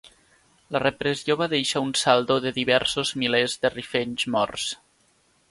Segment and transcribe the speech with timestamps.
[0.75, 4.67] La repressió va deixar un saldo de diversos milers de rifenys morts.